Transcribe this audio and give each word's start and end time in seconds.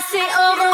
I 0.00 0.02
say 0.02 0.64
over. 0.64 0.69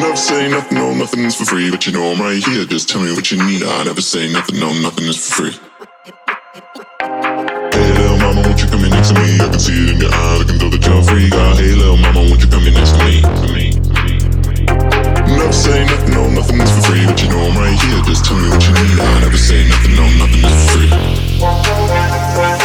Never 0.00 0.16
say 0.16 0.48
nothing, 0.48 0.78
no, 0.78 0.94
nothing's 0.94 1.34
for 1.34 1.44
free. 1.44 1.70
But 1.70 1.86
you 1.86 1.92
know 1.92 2.12
I'm 2.12 2.20
right 2.20 2.42
here, 2.42 2.64
just 2.64 2.88
tell 2.88 3.02
me 3.02 3.12
what 3.12 3.30
you 3.30 3.38
need. 3.44 3.62
I 3.64 3.84
never 3.84 4.00
say 4.00 4.30
nothing, 4.32 4.60
no, 4.60 4.72
nothing 4.80 5.04
is 5.06 5.18
for 5.18 5.42
free. 5.42 5.54
Hey, 7.72 7.92
little 7.98 8.18
mama, 8.18 8.42
won't 8.42 8.62
you 8.62 8.68
come 8.68 8.84
in 8.84 8.90
next 8.90 9.08
to 9.08 9.14
me? 9.14 9.40
I 9.40 9.48
can 9.50 9.58
see 9.58 9.74
it 9.74 9.90
in 9.94 10.00
your 10.00 10.14
eyes, 10.14 10.40
I 10.40 10.44
can 10.44 10.58
tell 10.58 10.70
that 10.70 10.86
you're 10.86 11.02
free. 11.02 11.28
God, 11.30 11.58
hey, 11.58 11.74
little 11.74 11.96
mama, 11.96 12.20
won't 12.20 12.40
you 12.40 12.48
come 12.48 12.66
in 12.66 12.74
next 12.74 12.92
to 12.92 13.04
me? 13.04 13.22
Never 15.34 15.52
say 15.52 15.84
nothing, 15.84 16.14
no, 16.14 16.30
nothing's 16.30 16.70
for 16.70 16.82
free. 16.92 17.04
But 17.04 17.22
you 17.22 17.28
know 17.30 17.42
I'm 17.50 17.58
right 17.58 17.74
here, 17.74 18.02
just 18.06 18.24
tell 18.24 18.38
me 18.38 18.48
what 18.48 18.62
you 18.62 18.74
need. 18.74 19.00
I 19.00 19.20
never 19.20 19.36
say 19.36 19.66
nothing, 19.66 19.94
no, 19.98 20.06
nothing 20.22 20.44
is 20.46 20.54
for 20.62 20.78
free. 20.78 22.57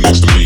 next 0.00 0.20
to 0.20 0.38
me. 0.38 0.39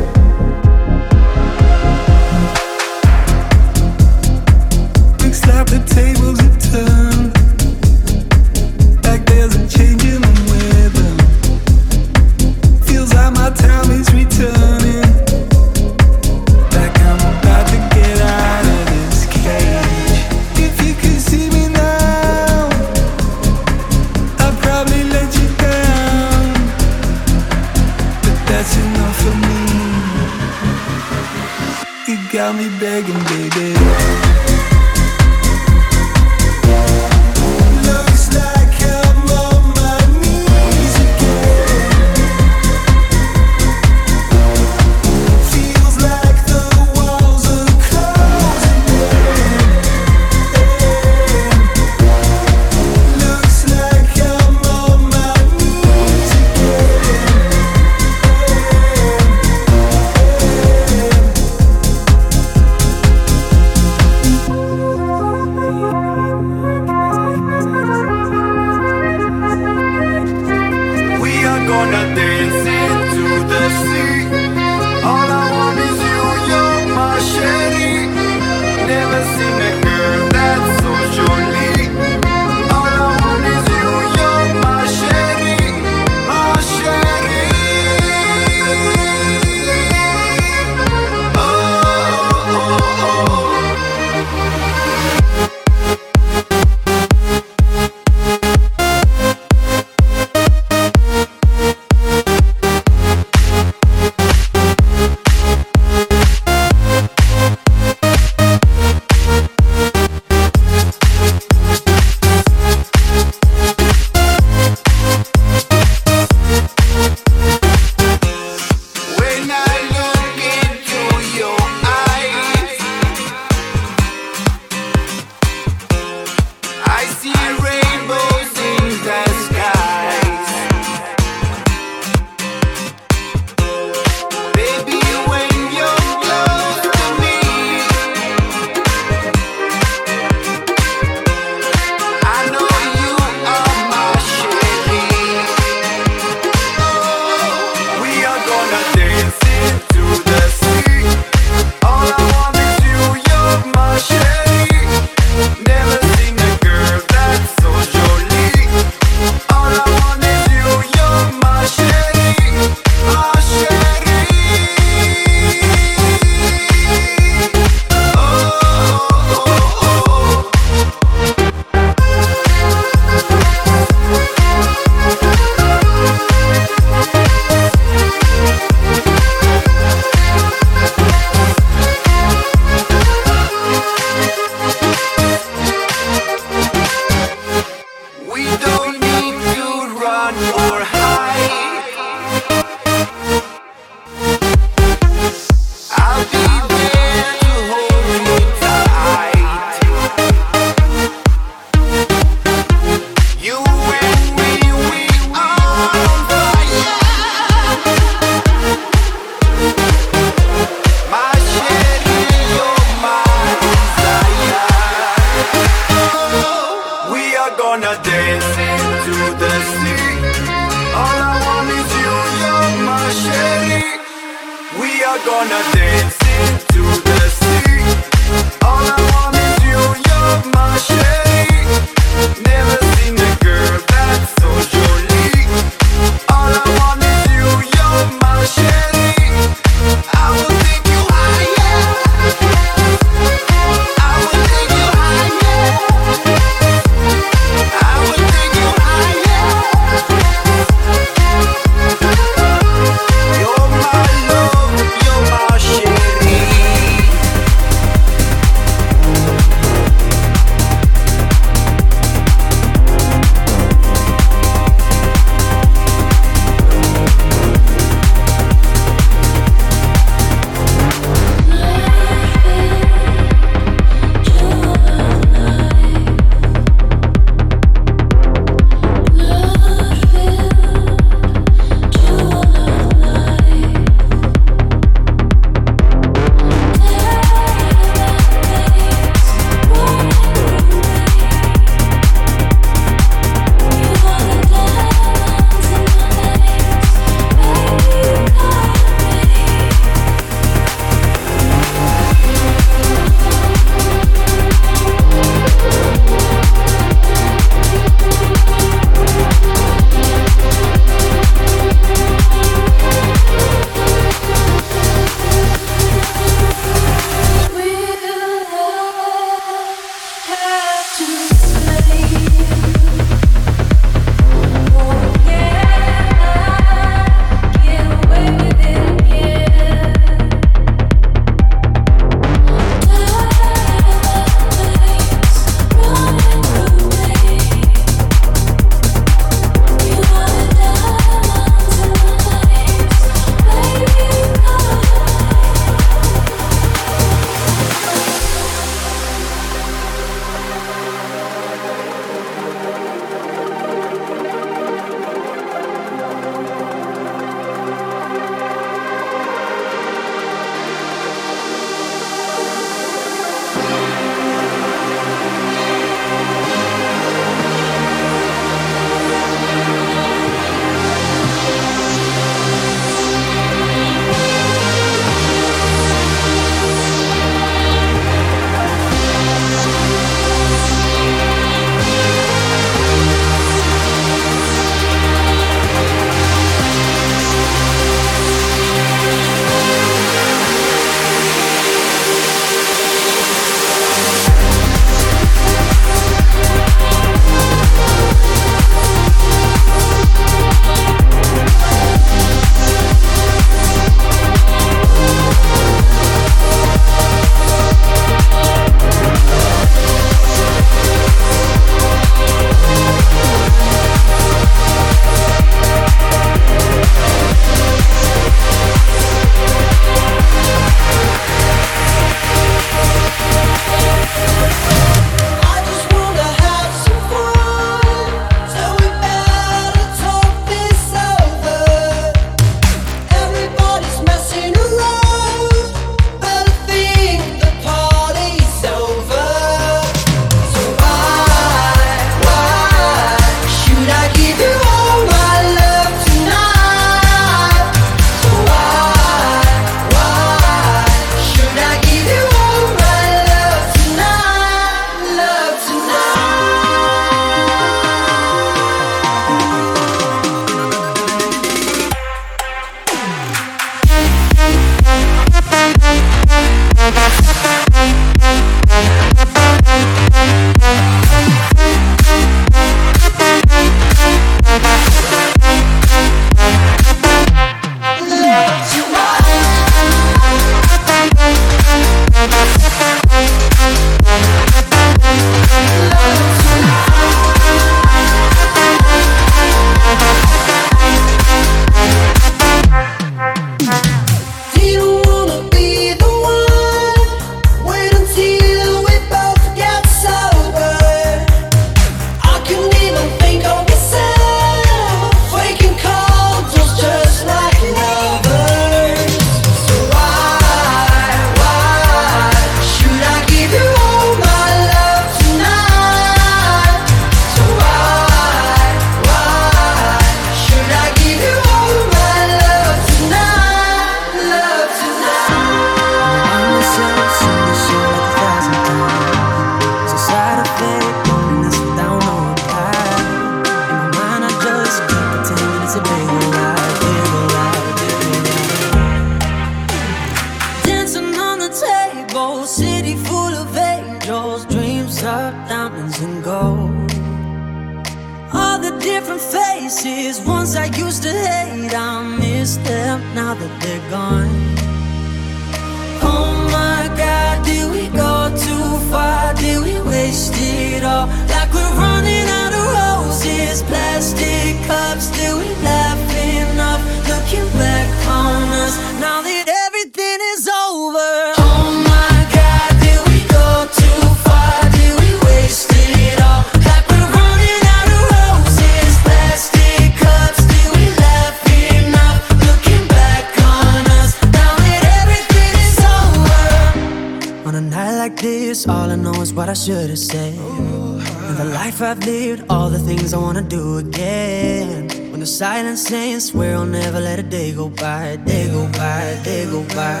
This, 588.62 588.68
all 588.68 588.90
I 588.90 588.96
know 588.96 589.20
is 589.20 589.32
what 589.32 589.48
I 589.48 589.54
should 589.54 589.90
have 589.90 589.98
said. 589.98 590.38
And 590.38 591.36
the 591.36 591.44
life 591.44 591.80
I've 591.82 592.04
lived, 592.04 592.44
all 592.48 592.70
the 592.70 592.78
things 592.78 593.12
I 593.14 593.18
wanna 593.18 593.42
do 593.42 593.78
again. 593.78 594.88
When 595.10 595.20
the 595.20 595.26
silence 595.26 595.90
ends, 595.90 596.26
swear 596.26 596.56
I'll 596.56 596.66
never 596.66 597.00
let 597.00 597.18
a 597.18 597.22
day 597.22 597.52
go 597.52 597.68
by, 597.68 598.16
day 598.24 598.48
go 598.48 598.66
by, 598.72 599.20
day 599.24 599.44
go 599.46 599.62
by. 599.74 600.00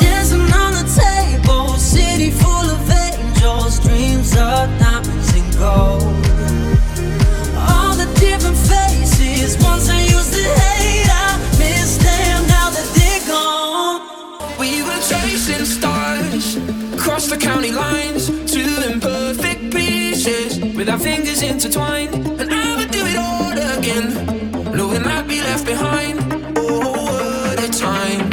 Dancing 0.00 0.48
on 0.62 0.72
the 0.78 0.86
table, 1.02 1.68
city 1.78 2.30
full 2.30 2.68
of 2.76 2.90
angels, 2.90 3.80
dreams 3.80 4.32
of 4.32 4.68
diamonds 4.78 5.32
and 5.38 5.48
gold. 5.58 6.02
All 7.70 7.94
the 8.02 8.08
different 8.20 8.58
faces, 8.72 9.56
ones 9.62 9.88
I 9.88 10.00
used 10.16 10.32
to 10.38 10.44
hate, 10.60 11.10
I 11.10 11.31
chasing 15.08 15.64
stars 15.64 16.56
across 16.94 17.28
the 17.28 17.36
county 17.36 17.72
lines, 17.72 18.28
two 18.50 18.74
imperfect 18.90 19.74
pieces 19.74 20.58
with 20.76 20.88
our 20.88 20.98
fingers 20.98 21.42
intertwined. 21.42 22.14
And 22.14 22.52
I 22.52 22.76
would 22.76 22.90
do 22.90 23.04
it 23.04 23.16
all 23.16 23.78
again, 23.78 24.74
knowing 24.76 25.02
I'd 25.04 25.26
be 25.26 25.40
left 25.40 25.66
behind. 25.66 26.20
Oh, 26.56 27.54
what 27.56 27.72
time! 27.72 28.31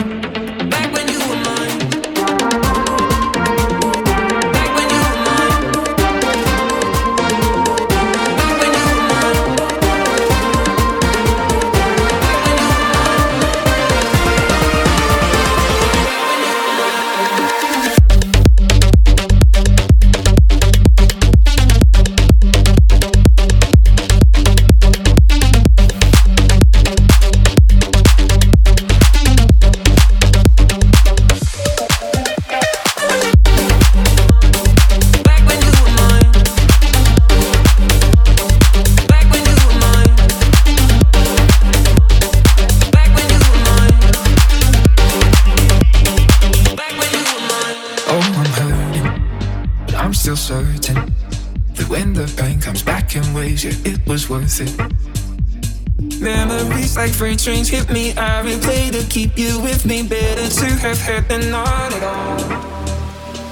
Memories 56.22 56.96
like 56.96 57.12
freight 57.12 57.40
trains 57.40 57.68
hit 57.68 57.90
me. 57.92 58.14
I 58.14 58.42
replay 58.42 58.92
to 58.92 59.06
keep 59.10 59.38
you 59.38 59.60
with 59.62 59.86
me. 59.86 60.04
Better 60.04 60.48
to 60.48 60.66
have 60.66 60.98
had 60.98 61.28
than 61.28 61.52
not 61.52 61.94
at 61.94 62.04
all. 62.04 62.38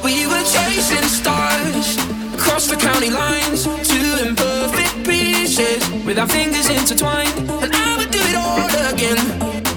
We 0.03 0.27
were 0.27 0.43
chasing 0.43 1.07
stars 1.07 1.97
across 2.33 2.67
the 2.67 2.77
county 2.77 3.09
lines, 3.09 3.65
two 3.65 4.25
imperfect 4.25 5.05
pieces 5.05 5.89
with 6.05 6.17
our 6.17 6.27
fingers 6.27 6.69
intertwined. 6.69 7.37
And 7.63 7.73
I 7.73 7.97
would 7.97 8.11
do 8.11 8.19
it 8.21 8.35
all 8.35 8.93
again, 8.93 9.19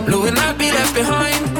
knowing 0.09 0.39
I'd 0.39 0.59
be 0.59 0.71
left 0.71 0.95
behind. 0.95 1.60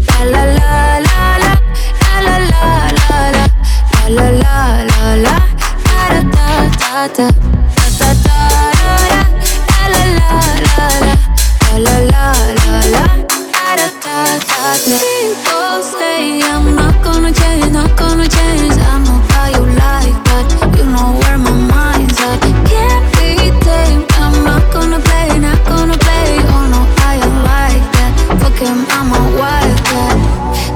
People 14.83 15.83
say 15.83 16.41
I'm 16.41 16.75
not 16.75 17.03
gonna 17.03 17.31
change, 17.31 17.71
not 17.71 17.95
gonna 17.97 18.27
change 18.27 18.50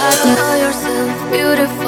Yourself 0.00 1.30
beautiful. 1.30 1.79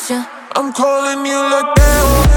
I'm 0.00 0.72
calling 0.72 1.26
you 1.26 1.34
like 1.34 1.74
that. 1.74 2.27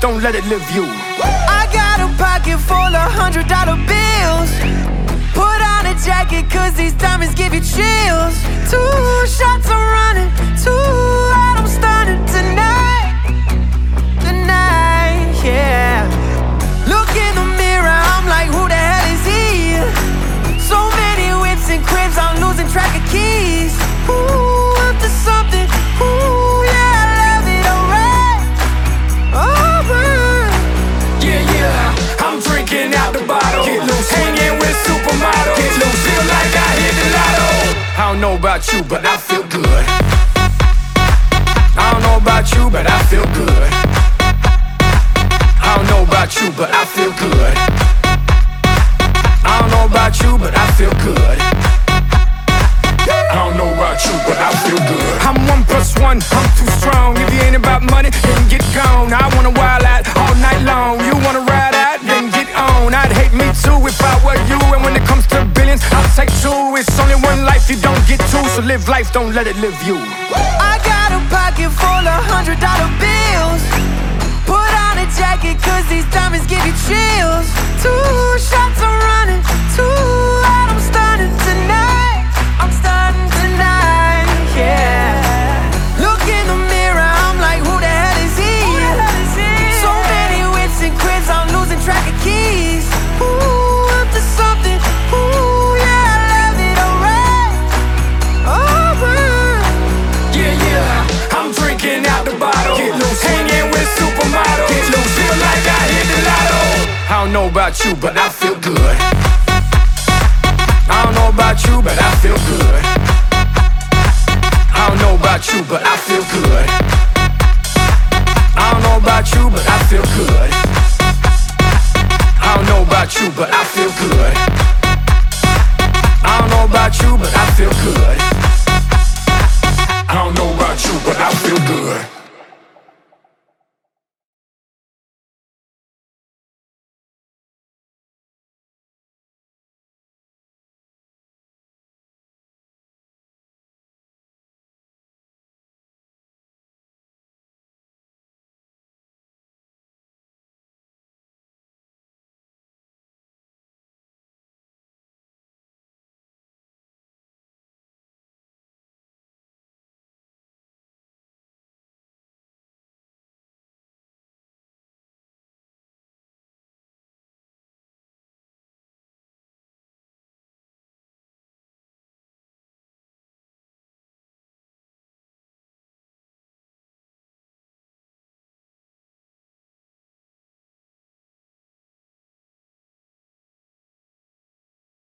Don't 0.00 0.22
let 0.22 0.34
it 0.34 0.44
live 0.46 0.62
you. 0.70 0.84
I 0.84 1.66
got 1.72 1.98
a 2.00 2.08
pocket 2.16 2.58
full 2.58 2.76
of 2.76 3.10
hundred 3.12 3.48
dollar 3.48 3.74
bills. 3.74 4.50
Put 5.34 5.60
on 5.60 5.86
a 5.86 5.94
jacket, 5.98 6.48
cause 6.50 6.74
these 6.74 6.94
diamonds 6.94 7.34
give 7.34 7.52
you 7.52 7.60
chills. 7.60 8.34
Two 8.70 9.26
shots 9.26 9.66
I'm 9.66 9.82
running, 9.98 10.30
two 10.62 10.70
out 10.70 11.58
I'm 11.58 11.66
stunning. 11.66 12.24
Tonight, 12.26 12.77
don't 38.20 38.32
know 38.32 38.36
about 38.36 38.72
you, 38.72 38.82
but 38.82 39.06
I 39.06 39.16
feel 39.16 39.44
good. 39.44 39.84
I 41.76 41.92
don't 41.92 42.02
know 42.02 42.16
about 42.16 42.52
you, 42.52 42.68
but 42.68 42.84
I 42.90 43.00
feel 43.04 43.24
good. 43.26 43.70
I 45.62 45.76
don't 45.76 45.86
know 45.86 46.02
about 46.02 46.34
you, 46.34 46.50
but 46.56 46.68
I 46.72 46.84
feel 46.84 47.12
good. 47.12 47.54
I 49.44 49.60
don't 49.60 49.70
know 49.70 49.86
about 49.86 50.20
you, 50.20 50.36
but 50.36 50.52
I 50.52 50.66
feel 50.72 50.90
good. 51.04 51.17
Live 68.78 68.88
life, 68.88 69.12
don't 69.12 69.34
let 69.34 69.46
it 69.46 69.56
live 69.56 69.74
you. 69.82 69.96
I 69.96 70.78
got 70.86 71.10
a 71.10 71.20
pocket 71.34 71.70
full 71.70 72.06
of 72.06 72.20
hundred 72.30 72.60
dollar 72.62 72.86
bills. 73.02 73.62
Put 74.46 74.70
on 74.86 74.98
a 75.02 75.06
jacket, 75.18 75.58
cause 75.62 75.84
these 75.88 76.06
diamonds 76.14 76.46
give 76.46 76.62
you 76.62 76.74
chills. 76.86 77.46
Two 77.82 78.38
shots 78.38 78.78
I'm 78.78 78.94
running, 79.10 79.42
two 79.74 79.82
out 79.82 80.70
I'm 80.70 80.78
stunning 80.78 81.34
tonight. 81.42 82.22
I'm 82.62 82.70
stunning 82.70 83.30
tonight, 83.42 83.97
don't 107.30 107.44
know 107.44 107.50
about 107.50 107.84
you, 107.84 107.94
but 107.96 108.16
I 108.16 108.30
feel 108.30 108.54
good. 108.54 108.96
I 110.88 111.04
don't 111.04 111.14
know 111.14 111.28
about 111.28 111.62
you, 111.66 111.82
but 111.82 111.98
I 112.00 112.14
feel 112.22 112.36
good. 112.48 112.82
I 114.72 114.88
don't 114.88 114.98
know 114.98 115.14
about 115.14 115.52
you, 115.52 115.62
but 115.68 115.82
I 115.84 115.96
feel 115.98 116.24
good. 116.32 117.07